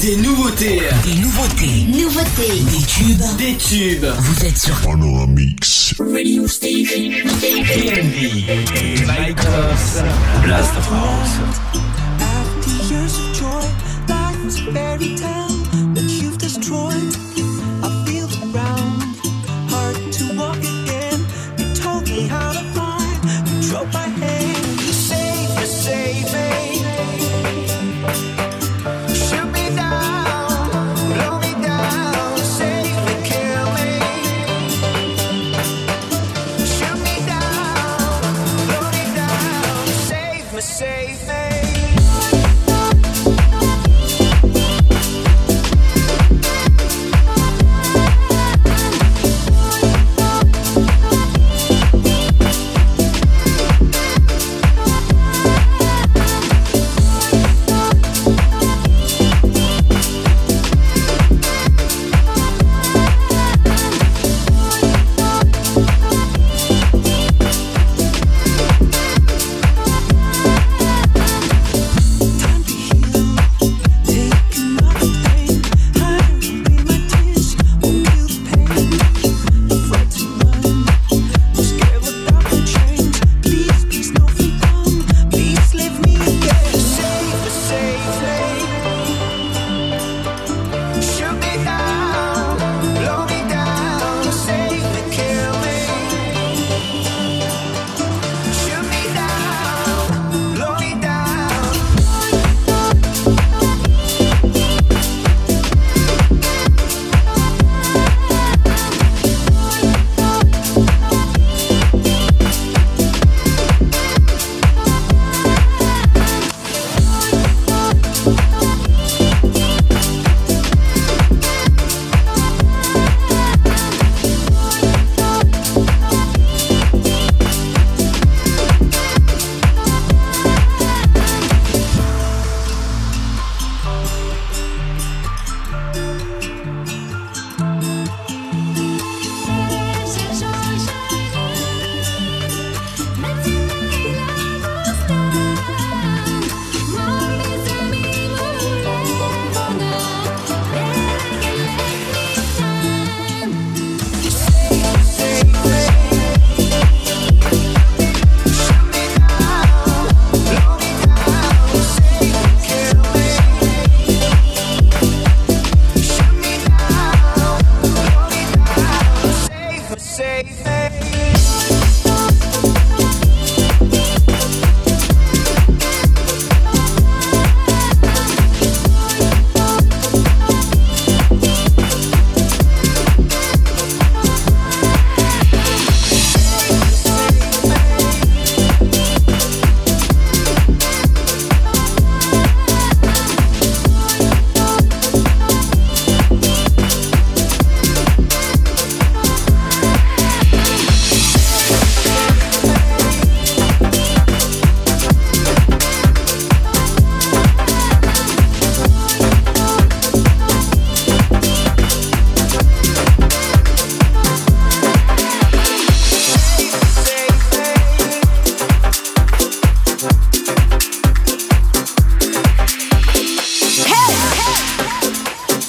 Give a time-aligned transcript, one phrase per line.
[0.00, 0.82] Des nouveautés.
[1.04, 1.86] Des nouveautés.
[1.88, 2.60] Nouveautés.
[2.70, 3.36] Des tubes.
[3.38, 4.06] Des tubes.
[4.18, 5.94] Vous êtes sur Panoramix.
[16.56, 17.25] Radio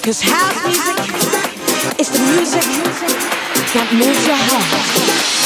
[0.08, 2.64] Cause house music is the music
[3.74, 5.37] that moves your heart.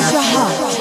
[0.00, 0.80] Moves your heart.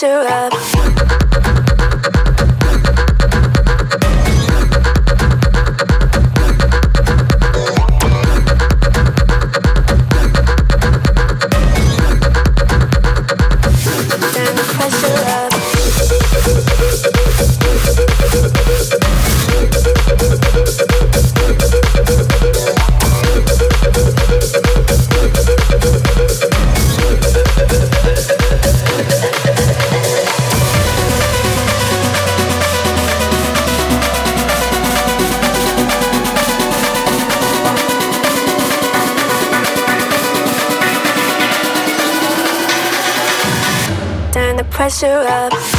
[0.00, 0.25] to
[45.02, 45.75] mess up.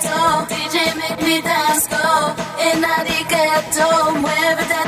[0.00, 0.46] ghetto.
[0.46, 2.34] DJ make me dance, go.
[2.60, 3.88] In the ghetto,
[4.22, 4.85] wherever that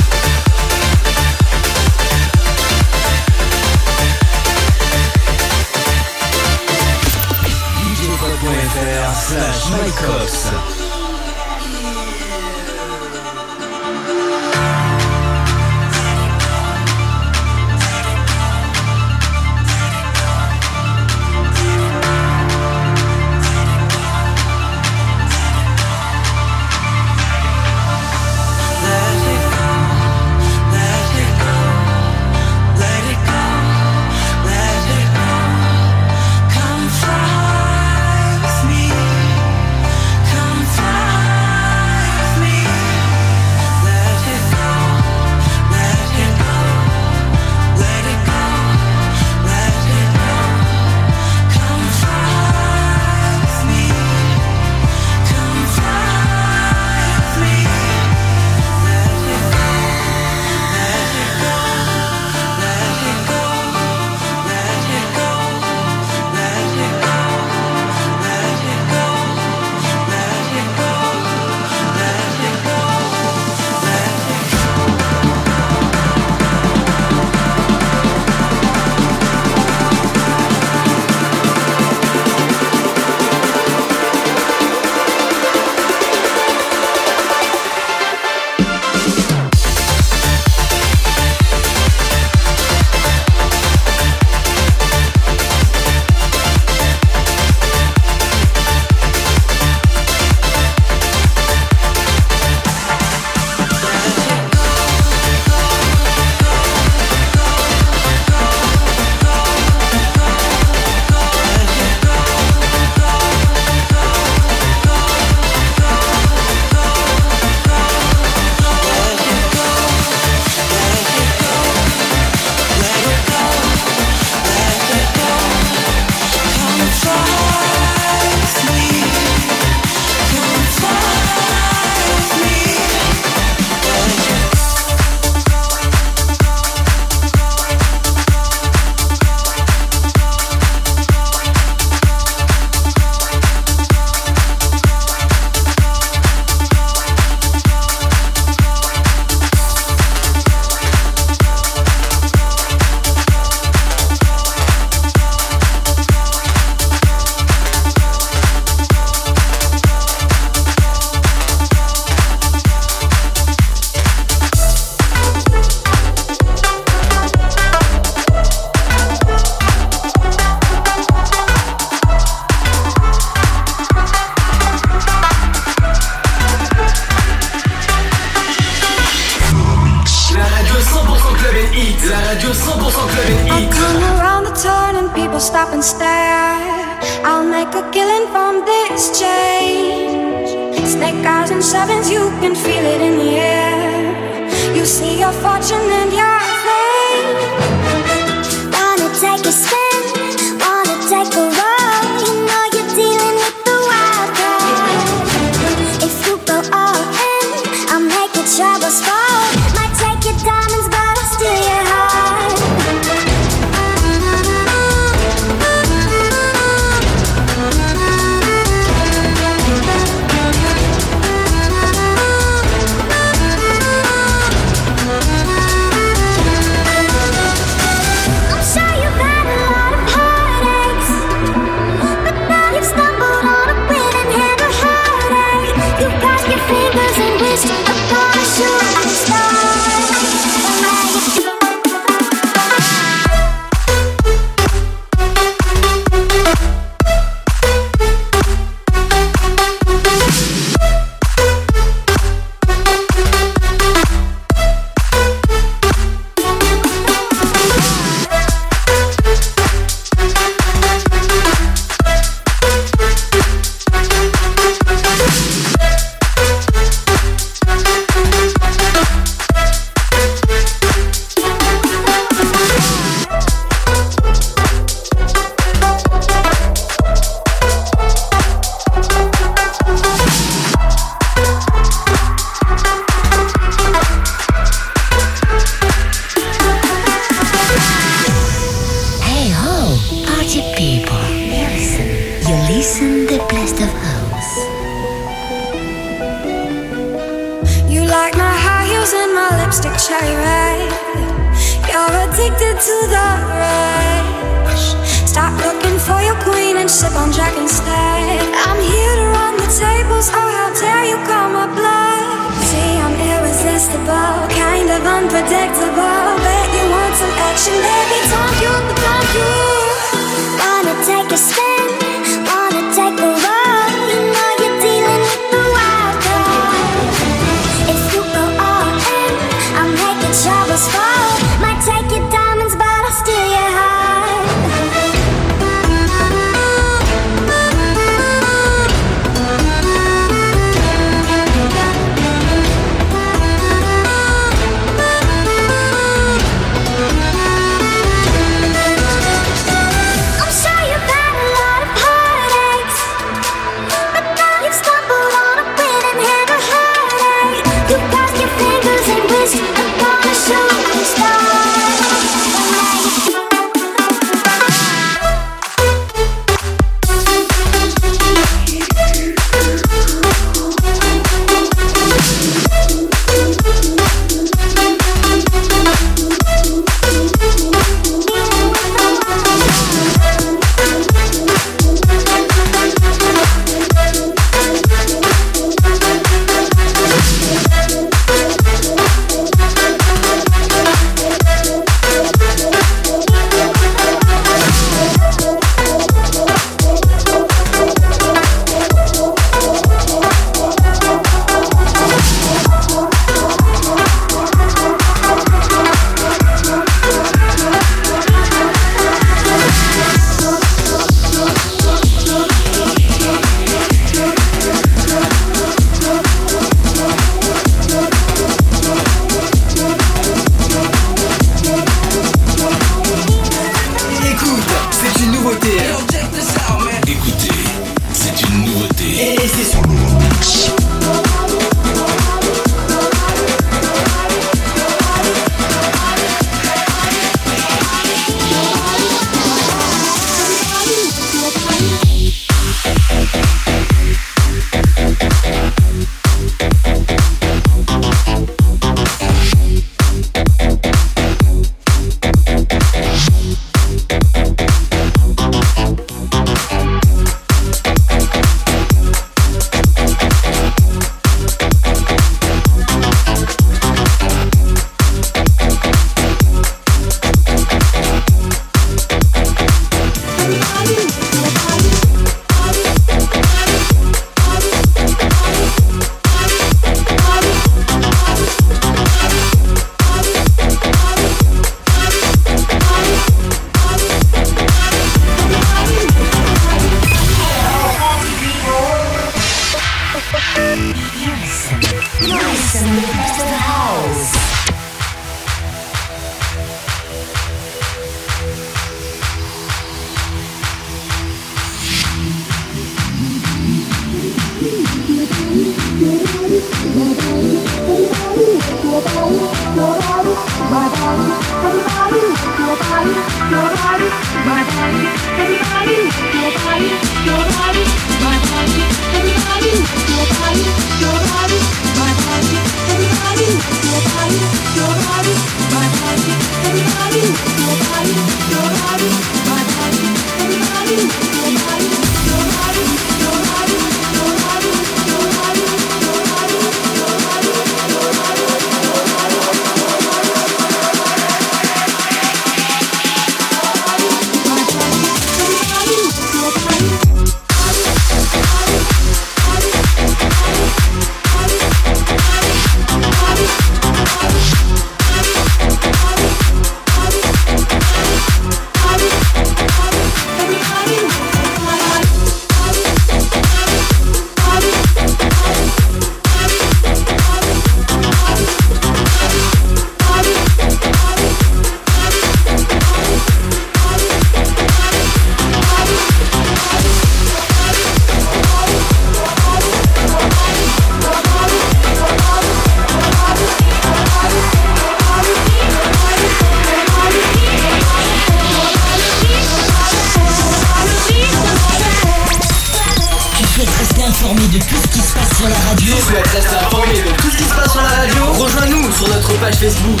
[599.40, 600.00] page Facebook.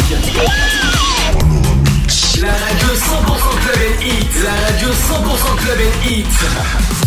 [2.40, 4.42] La radio 100% Club Hit.
[4.42, 6.97] La radio 100% Club Hit.